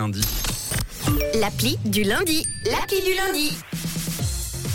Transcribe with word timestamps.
lundi. 0.00 0.22
L'appli 1.40 1.76
du 1.84 2.04
lundi. 2.04 2.46
L'appli 2.70 3.02
du 3.02 3.16
lundi. 3.16 3.52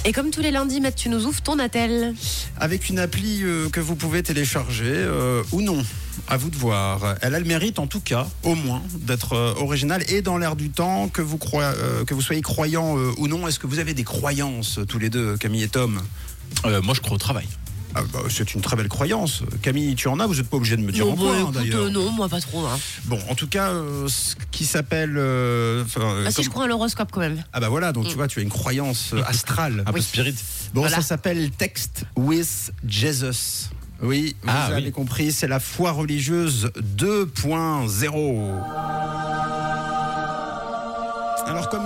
Et 0.04 0.12
comme 0.12 0.32
tous 0.32 0.42
les 0.42 0.52
lundis, 0.52 0.82
Matt, 0.82 0.96
tu 0.96 1.08
nous 1.08 1.26
ouvres 1.26 1.42
ton 1.42 1.60
attel. 1.60 2.14
Avec 2.60 2.90
une 2.90 3.00
appli 3.00 3.42
euh, 3.42 3.70
que 3.70 3.80
vous 3.80 3.96
pouvez 3.96 4.22
télécharger 4.22 4.84
euh, 4.84 5.42
ou 5.54 5.62
non. 5.62 5.82
À 6.28 6.36
vous 6.36 6.50
de 6.50 6.58
voir. 6.58 7.16
Elle 7.22 7.36
a 7.36 7.40
le 7.40 7.46
mérite, 7.46 7.80
en 7.80 7.88
tout 7.88 8.02
cas, 8.02 8.28
au 8.44 8.56
moins, 8.56 8.82
d'être 8.96 9.32
euh, 9.32 9.54
originale 9.62 10.04
et 10.10 10.22
dans 10.22 10.38
l'air 10.38 10.58
du 10.58 10.72
temps, 10.72 11.08
que 11.08 11.22
vous, 11.22 11.38
croyez, 11.38 11.72
que 12.06 12.14
vous 12.14 12.22
soyez 12.22 12.42
croyant 12.42 12.98
euh, 12.98 13.14
ou 13.18 13.30
non. 13.30 13.48
Est-ce 13.48 13.60
que 13.60 13.68
vous 13.68 13.80
avez 13.80 13.94
des 13.94 14.04
croyances, 14.04 14.82
tous 14.90 15.00
les 15.00 15.10
deux, 15.10 15.38
Camille 15.38 15.64
et 15.64 15.70
Tom? 15.70 16.02
Euh, 16.66 16.82
moi, 16.82 16.94
je 16.94 17.00
crois 17.00 17.16
au 17.16 17.18
travail. 17.18 17.48
Ah, 17.96 18.02
bah, 18.12 18.20
C'est 18.30 18.54
une 18.54 18.62
très 18.62 18.76
belle 18.76 18.88
croyance. 18.90 19.44
Camille, 19.62 19.96
tu 19.96 20.08
en 20.08 20.20
as 20.20 20.28
Vous 20.28 20.36
n'êtes 20.36 20.50
pas 20.50 20.58
obligé 20.58 20.76
de 20.78 20.82
me 20.82 20.92
dire 20.92 21.06
non, 21.06 21.14
en 21.14 21.16
bah, 21.16 21.22
quoi, 21.22 21.36
hein, 21.36 21.40
écoute, 21.42 21.54
d'ailleurs. 21.56 21.82
euh, 21.84 21.90
non, 21.90 22.12
moi 22.12 22.30
pas 22.30 22.42
trop. 22.42 22.66
hein. 22.66 22.80
Bon, 23.06 23.20
en 23.30 23.36
tout 23.36 23.48
cas, 23.48 23.70
euh, 23.70 24.08
ce 24.08 24.36
qui 24.52 24.66
s'appelle... 24.66 25.16
euh, 25.18 25.84
euh, 25.98 26.24
Ah, 26.26 26.30
si 26.30 26.36
comme- 26.38 26.46
je 26.46 26.50
crois 26.50 26.64
à 26.66 26.68
l'horoscope 26.68 27.10
quand 27.12 27.20
même. 27.22 27.44
Ah 27.54 27.60
bah 27.60 27.70
voilà, 27.70 27.92
donc 27.92 28.06
tu 28.08 28.14
Mm. 28.14 28.16
vois, 28.16 28.28
tu 28.28 28.40
as 28.40 28.44
une 28.44 28.50
croyance 28.50 29.14
astrale. 29.28 29.82
Un 29.86 29.92
peu 29.92 30.00
Oui. 30.00 30.04
spirit. 30.04 30.36
Bon, 30.74 30.82
Voilà. 30.82 30.98
ça 30.98 31.02
s'appelle 31.02 31.50
Text 31.52 32.06
with 32.16 32.74
Jesus. 32.88 33.70
Oui, 34.02 34.36
vous 34.44 34.50
Ah, 34.52 34.66
avez 34.66 34.86
oui. 34.88 34.92
compris, 34.92 35.32
c'est 35.32 35.48
la 35.48 35.62
foi 35.62 35.92
religieuse 35.92 36.72
2.0. 36.76 39.03
Alors 41.46 41.70
comme 41.70 41.82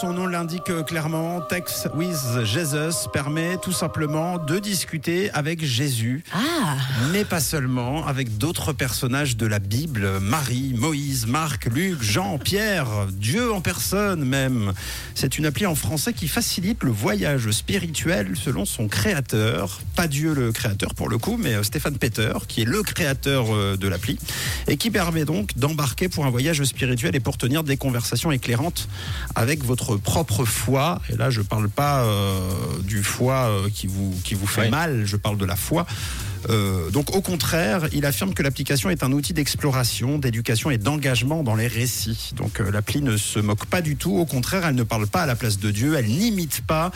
son 0.00 0.12
nom 0.12 0.26
l'indique 0.26 0.70
clairement, 0.86 1.40
Text 1.40 1.88
with 1.94 2.16
Jesus 2.44 3.08
permet 3.12 3.56
tout 3.58 3.72
simplement 3.72 4.38
de 4.38 4.58
discuter 4.58 5.30
avec 5.32 5.64
Jésus, 5.64 6.24
Ah, 6.32 6.76
mais 7.12 7.24
pas 7.24 7.40
seulement, 7.40 8.06
avec 8.06 8.38
d'autres 8.38 8.72
personnages 8.72 9.36
de 9.36 9.46
la 9.46 9.58
Bible, 9.58 10.20
Marie, 10.20 10.74
Moïse, 10.76 11.26
Marc, 11.26 11.66
Luc, 11.66 12.02
Jean, 12.02 12.38
Pierre, 12.38 12.86
Dieu 13.12 13.52
en 13.52 13.60
personne 13.60 14.24
même. 14.24 14.72
C'est 15.14 15.36
une 15.36 15.46
appli 15.46 15.66
en 15.66 15.74
français 15.74 16.12
qui 16.12 16.28
facilite 16.28 16.82
le 16.84 16.90
voyage 16.90 17.50
spirituel 17.50 18.32
selon 18.34 18.64
son 18.64 18.88
créateur, 18.88 19.80
pas 19.96 20.06
Dieu 20.06 20.32
le 20.32 20.52
créateur 20.52 20.94
pour 20.94 21.08
le 21.08 21.18
coup, 21.18 21.36
mais 21.38 21.54
euh, 21.54 21.62
Stéphane 21.62 21.98
Peter, 21.98 22.32
qui 22.46 22.62
est 22.62 22.66
le 22.66 22.82
créateur 22.82 23.46
euh, 23.50 23.76
de 23.76 23.88
l'appli, 23.88 24.18
et 24.68 24.76
qui 24.76 24.90
permet 24.90 25.24
donc 25.24 25.56
d'embarquer 25.56 26.08
pour 26.08 26.24
un 26.24 26.30
voyage 26.30 26.62
spirituel 26.64 27.16
et 27.16 27.20
pour 27.20 27.36
tenir 27.36 27.64
des 27.64 27.76
conversations 27.76 28.30
éclairantes 28.30 28.88
avec 29.34 29.64
votre 29.64 29.96
propre 29.96 30.44
foi. 30.44 31.00
Et 31.08 31.16
là, 31.16 31.30
je 31.30 31.42
parle 31.42 31.68
pas 31.68 32.02
euh, 32.02 32.38
du 32.82 33.02
foie 33.02 33.48
euh, 33.48 33.68
qui 33.72 33.86
vous, 33.86 34.14
qui 34.24 34.34
vous 34.34 34.46
fait 34.46 34.68
mal, 34.68 35.04
je 35.04 35.16
parle 35.16 35.38
de 35.38 35.44
la 35.44 35.56
foi. 35.56 35.86
Euh, 36.50 36.90
donc 36.90 37.14
au 37.14 37.20
contraire, 37.20 37.88
il 37.92 38.06
affirme 38.06 38.34
que 38.34 38.42
l'application 38.42 38.90
est 38.90 39.02
un 39.02 39.12
outil 39.12 39.32
d'exploration, 39.32 40.18
d'éducation 40.18 40.70
et 40.70 40.78
d'engagement 40.78 41.42
dans 41.42 41.54
les 41.54 41.66
récits. 41.66 42.32
Donc 42.36 42.60
euh, 42.60 42.70
l'appli 42.70 43.02
ne 43.02 43.16
se 43.16 43.38
moque 43.38 43.66
pas 43.66 43.80
du 43.80 43.96
tout, 43.96 44.16
au 44.16 44.26
contraire, 44.26 44.66
elle 44.66 44.74
ne 44.74 44.82
parle 44.82 45.06
pas 45.06 45.22
à 45.22 45.26
la 45.26 45.36
place 45.36 45.58
de 45.58 45.70
Dieu, 45.70 45.94
elle 45.96 46.06
n'imite 46.06 46.62
pas, 46.62 46.90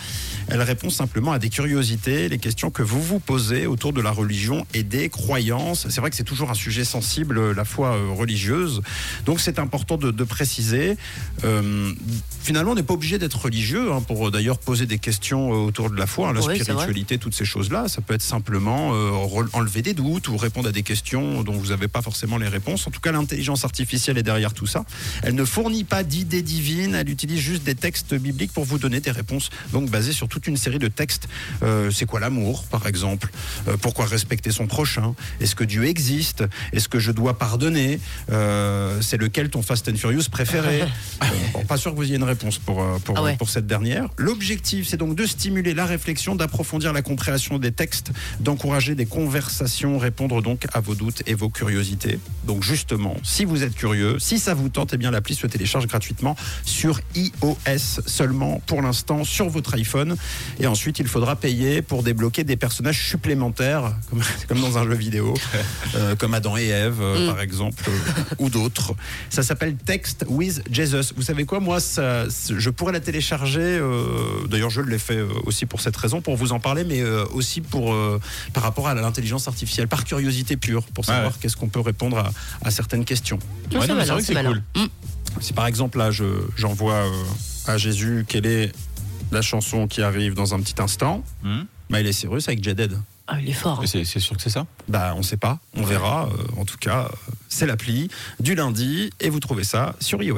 elle 0.49 0.63
répond 0.63 0.91
simplement 0.91 1.33
à 1.33 1.39
des 1.39 1.51
curiosités, 1.51 2.29
les 2.29 2.39
questions 2.39 2.71
que 2.71 2.83
vous 2.83 3.03
vous 3.03 3.21
posez 3.21 3.67
autour 3.67 3.93
de 3.93 4.01
la 4.01 4.11
religion 4.11 4.67
et 4.75 4.83
des 4.83 5.09
croyances. 5.09 5.87
C'est 5.89 6.01
vrai 6.01 6.11
que 6.11 6.17
c'est 6.17 6.25
toujours 6.25 6.51
un 6.51 6.55
sujet 6.55 6.85
sensible, 6.85 7.39
euh, 7.39 7.55
la 7.55 7.65
foi 7.65 7.95
euh, 7.95 8.11
religieuse, 8.11 8.83
donc 9.25 9.41
c'est 9.41 9.59
important 9.59 9.97
de, 9.97 10.11
de 10.11 10.25
préciser. 10.25 10.97
Euh, 11.45 11.93
finalement, 12.43 12.73
on 12.73 12.75
n'est 12.75 12.83
pas 12.83 12.95
obligé 12.95 13.19
d'être 13.19 13.41
religieux 13.41 13.93
hein, 13.93 14.01
pour 14.01 14.31
d'ailleurs 14.31 14.59
poser 14.59 14.87
des 14.87 14.99
questions 14.99 15.51
autour 15.51 15.91
de 15.91 15.97
la 15.97 16.07
foi, 16.07 16.29
hein, 16.29 16.33
la 16.33 16.41
Oui, 16.41 16.59
spiritualité, 16.59 17.19
toutes 17.19 17.35
ces 17.35 17.45
choses-là. 17.45 17.89
Ça 17.89 18.01
peut 18.01 18.15
être 18.15 18.23
simplement 18.23 18.93
enlever 19.53 19.83
des 19.83 19.95
doutes 19.95 20.29
ou 20.29 20.37
répondre 20.37 20.69
à 20.69 20.73
des 20.73 20.83
questions 20.83 21.43
dont 21.43 21.53
vous 21.53 21.67
n'avez 21.69 21.89
pas 21.89 22.03
forcément 22.03 22.39
les 22.39 22.49
réponses. 22.49 22.87
En 22.87 22.91
tout 22.91 23.01
cas, 23.01 23.13
l'intelligence 23.13 23.65
artificielle 23.65 24.19
est 24.19 24.23
derrière 24.23 24.53
tout 24.55 24.67
ça. 24.67 24.85
Elle 25.23 25.35
ne 25.35 25.45
fournit 25.45 25.85
pas 25.85 26.03
d'idées 26.05 26.43
divines, 26.43 26.95
elle 26.95 27.09
utilise 27.11 27.41
juste 27.41 27.63
des 27.65 27.75
textes 27.75 28.15
bibliques 28.15 28.53
pour 28.53 28.65
vous 28.65 28.79
donner 28.79 29.01
des 29.01 29.11
réponses, 29.11 29.51
donc 29.73 29.91
basées 29.91 30.13
sur 30.13 30.29
toute 30.29 30.47
une 30.47 30.57
série 30.57 30.79
de 30.79 30.89
textes. 30.89 31.29
Euh, 31.63 31.91
c'est 31.91 32.07
quoi 32.07 32.21
l'amour, 32.21 32.65
par 32.65 32.87
exemple? 32.87 33.31
Euh, 33.69 33.77
Pourquoi 33.81 34.07
respecter 34.07 34.51
son 34.51 34.67
prochain? 34.67 35.15
Est-ce 35.41 35.55
que 35.55 35.65
Dieu 35.65 35.85
existe? 35.85 36.45
Est-ce 36.73 36.89
que 36.89 36.99
je 36.99 37.13
dois 37.13 37.39
pardonner? 37.39 38.01
Euh, 38.31 39.01
C'est 39.01 39.17
lequel 39.17 39.51
ton 39.51 39.63
Fast 39.63 39.89
and 39.89 39.97
Furious 39.97 40.25
préféré? 40.31 40.85
Bon, 41.53 41.65
Pas 41.65 41.77
sûr 41.77 41.93
que 41.93 41.97
vous 41.97 42.05
ayez 42.05 42.17
une 42.17 42.23
réponse 42.25 42.59
pour, 42.59 42.85
pour, 43.05 43.17
Ah 43.19 43.23
ouais. 43.23 43.37
pour 43.37 43.49
cette 43.51 43.67
dernière. 43.67 44.09
L'objectif, 44.17 44.87
c'est 44.89 44.97
donc 44.97 45.15
de 45.15 45.27
stimuler 45.27 45.75
la 45.75 45.87
réflexion, 45.87 46.35
d'approfondir 46.35 46.93
la 46.93 47.03
compréhension 47.03 47.59
des 47.59 47.73
textes, 47.73 48.11
d'encourager 48.41 48.95
des 48.95 49.07
répondre 49.99 50.43
donc 50.43 50.67
à 50.73 50.81
vos 50.81 50.95
doutes 50.95 51.23
et 51.27 51.35
vos 51.35 51.49
curiosités. 51.49 52.19
Donc 52.45 52.63
justement, 52.63 53.17
si 53.23 53.45
vous 53.45 53.63
êtes 53.63 53.75
curieux, 53.75 54.19
si 54.19 54.39
ça 54.39 54.55
vous 54.55 54.69
tente, 54.69 54.93
eh 54.95 54.97
bien 54.97 55.11
l'appli 55.11 55.35
se 55.35 55.47
télécharge 55.47 55.87
gratuitement 55.87 56.37
sur 56.65 57.01
iOS 57.15 58.03
seulement 58.07 58.61
pour 58.67 58.83
l'instant 58.83 59.25
sur 59.25 59.49
votre 59.49 59.75
iPhone. 59.75 60.17
Et 60.61 60.67
ensuite, 60.67 60.99
il 60.99 61.09
faudra 61.09 61.37
payer 61.37 61.83
pour 61.83 62.03
débloquer 62.03 62.45
des 62.45 62.57
personnages 62.57 63.07
supplémentaires, 63.09 63.93
comme, 64.11 64.23
comme 64.49 64.61
dans 64.61 64.79
un 64.79 64.85
jeu 64.85 64.95
vidéo, 64.95 65.35
euh, 65.95 66.15
comme 66.17 66.35
Adam 66.35 66.57
et 66.57 66.67
Ève, 66.69 67.01
euh, 67.01 67.17
Mm. 67.17 67.27
par 67.29 67.41
exemple, 67.41 67.85
euh, 67.89 68.23
ou 68.39 68.51
d'autres. 68.51 68.95
Ça 69.31 69.43
s'appelle 69.43 69.77
Text 69.77 70.25
with 70.29 70.63
Jesus. 70.71 71.13
Vous 71.17 71.23
savez 71.23 71.45
quoi, 71.45 71.61
moi, 71.61 71.81
ça- 71.81 72.25
je 72.29 72.71
pourrais 72.71 72.93
la 72.93 73.01
télécharger. 73.01 73.81
D'ailleurs, 74.51 74.71
je 74.71 74.81
l'ai 74.81 74.99
fait 74.99 75.21
aussi 75.45 75.67
pour 75.67 75.81
cette 75.81 75.97
raison, 75.97 76.21
pour 76.21 76.37
vous 76.37 76.53
en 76.53 76.61
parler, 76.61 76.85
mais 76.85 77.03
aussi 77.33 77.61
pour 77.61 77.95
par 78.53 78.63
rapport 78.63 78.89
à 78.89 78.95
l'intelligence 79.17 79.49
artificielle, 79.49 79.89
par 79.89 80.05
curiosité 80.05 80.57
pure, 80.57 80.83
pour 80.85 81.05
Ah 81.09 81.13
savoir 81.13 81.33
ouais. 81.33 81.39
qu'est-ce 81.41 81.57
qu'on 81.57 81.69
peut 81.69 81.81
répondre 81.81 82.19
à, 82.19 82.31
à 82.63 82.71
certaines 82.71 83.05
questions. 83.05 83.39
Ouais, 83.73 83.81
c'est 83.87 83.93
vrai 83.95 84.23
que 84.23 84.47
cool. 84.49 84.63
Mm. 84.77 84.87
Si 85.41 85.53
par 85.53 85.67
exemple 85.67 85.99
là, 85.99 86.11
je- 86.11 86.25
j'envoie 86.57 86.93
euh, 86.95 87.25
à 87.67 87.79
Jésus 87.79 88.25
quelle 88.29 88.47
est 88.47 88.73
la 89.33 89.43
chanson 89.43 89.87
qui 89.89 90.03
arrive 90.03 90.35
dans 90.35 90.55
un 90.55 90.61
petit 90.61 90.81
instant, 90.81 91.25
Hmm. 91.43 91.63
Miley 91.91 92.13
Cyrus 92.13 92.49
avec 92.49 92.63
Jaded. 92.63 92.99
Ah, 93.29 93.41
il 93.41 93.49
est 93.49 93.53
fort. 93.53 93.81
hein. 93.83 93.87
C'est 93.87 94.05
sûr 94.21 94.37
que 94.37 94.43
c'est 94.43 94.51
ça? 94.51 94.67
Bah, 94.89 95.15
on 95.17 95.23
sait 95.23 95.37
pas, 95.37 95.59
on 95.75 95.83
verra. 95.83 96.29
Euh, 96.29 96.61
en 96.61 96.65
tout 96.65 96.77
cas, 96.79 97.05
euh, 97.07 97.33
c'est 97.49 97.67
l'appli 97.67 98.09
du 98.39 98.55
lundi 98.55 99.11
et 99.21 99.31
vous 99.31 99.41
trouvez 99.41 99.65
ça 99.65 99.97
sur 100.01 100.23
iOS. 100.23 100.35